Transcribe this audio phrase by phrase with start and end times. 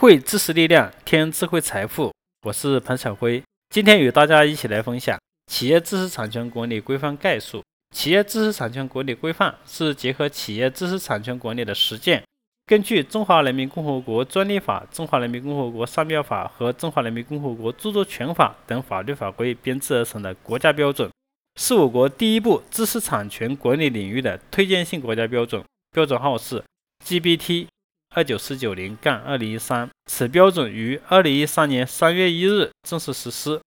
[0.00, 2.10] 汇知识力量，添智慧财富。
[2.46, 5.14] 我是彭小辉，今天与大家一起来分享
[5.52, 7.58] 《企业知识产权管理规范概述》。
[7.94, 12.22] 企业知识产权管理规范是结合企业知识产权管理的实践，
[12.64, 21.10] 根据《中华人民共和国专利法》《中华人民共和国商标法》和《中华人民共和国著作权法》等法律法规编制而成的国家标准，
[21.60, 25.62] 是我国第一部知识产权管理领域的推荐性国家标准，
[25.92, 26.64] 标准号是
[27.04, 27.66] GBT。
[28.12, 33.60] 二九四九零杠二零一三，此标准于二零一三年三月一日正式实施。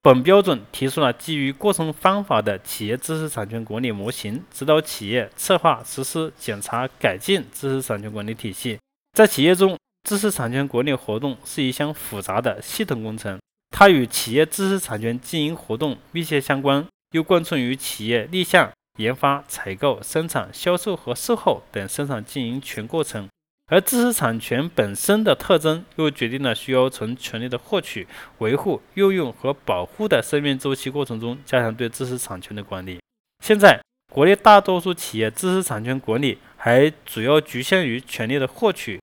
[0.00, 8.78] 本标准提出了基于过程方法的企业知识产权管理模型，指导企业策划、实施、检查、改进知识产权管理体系。
[9.14, 9.76] 在企业中，
[10.08, 13.40] 知识产权管理活动是一项复杂的系统工程，
[13.70, 23.28] 它与企业知识产权经营活动密切相关，又贯穿于企业立项、研发、采购、生产、销售和售后等生产经营全过程。
[23.70, 28.08] 而知识产权本身的特征，又决定了需要从权利的获取、
[28.38, 32.98] 维护、运用和保护的生命周期过程中，加强对知识产权的管理。
[33.44, 33.78] 现在，
[34.10, 38.98] 国内大多数企业知识产权管理还主要局限于权利的获取，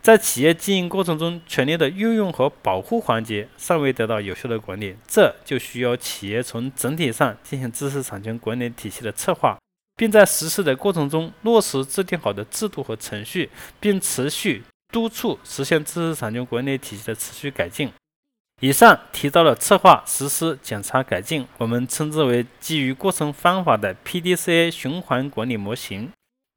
[0.00, 9.58] 在企业经营过程中，权利的运用和保护环节尚未得到有效的管理，这就需要企业从整体上进行知识产权管理体系的策划。
[9.96, 17.90] 并在实施的过程中落实制定好的制度和程序，并持续督促实现知识产权管理体系的持续改进。
[18.62, 26.10] 以上提到的策划、实施、检查、改进，我们称之为基于过程方法的 PDCA 循环管理模型。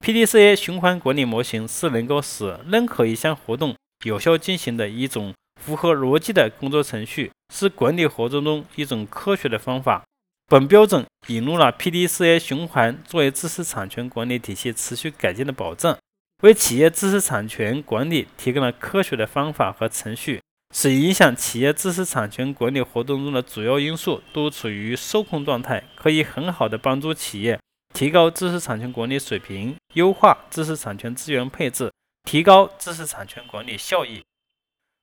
[0.06, 10.06] PDCA 循环管理模型是能够使任何一项活动有效进行的一种符合逻辑的工作程序，是管理活动中一种科学的方法。
[10.50, 15.95] 本标准引入了 PDCA 循环作为知识产权管理体系持续改进的保证，
[16.42, 20.42] 为企业知识产权管理提供了科学的方法和程序，
[20.73, 27.59] 使影响企业知识产权管理活动中的主要因素都处于受控状态，可以很好的帮助企业
[27.93, 31.92] 提高知识产权管理水平，优化知识产权资源配置，
[32.23, 34.23] 提高知识产权管理效益。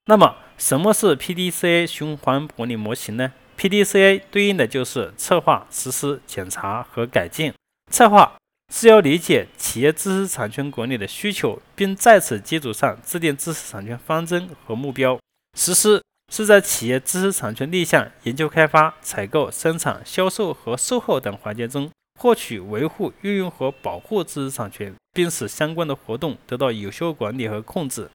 [0.06, 7.52] 那么，什么是 PDCA 循环管理模型呢？PDCA 对应的就是策划、实施、检查和改进。
[7.90, 8.36] 策划
[8.72, 15.18] 是要理解企业知识产权管理的需求，并在此基础上制定知识产权方针和目标。
[15.56, 16.02] 实施
[16.32, 21.90] 是在企业知识产权立项、研究开发、采购、生产、销售和售后等环节中，
[22.20, 28.10] 获取、维护、运用和保护知识产权，并使相关的活动得到有效管理和控制。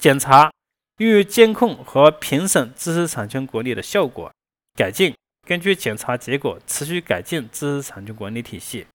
[0.00, 0.50] 检查
[0.98, 4.30] 用于监控和评审知识产权管理的效果。
[4.76, 5.14] 改进，
[5.48, 8.86] 根据检查结果持续改进知识产权管理体系。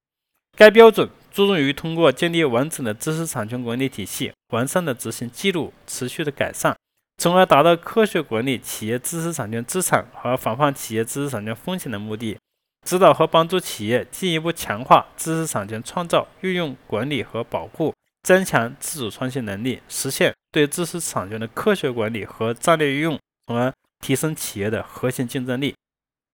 [0.56, 6.76] 该标准注重于通过建立完整的知识产权管理体系、完善的执行记录、持续的改善，
[7.18, 12.38] 从而达到科学管理企业知识产权资产和防范企业知识产权风险的目的。
[12.86, 23.72] 指导和帮助企业进一步强化知识产权创造、运用、管理和保护，增强自主创新能力，实现对知识产权的科学管理和战略运用，从而。
[24.02, 25.74] 提升企业的核心竞争力。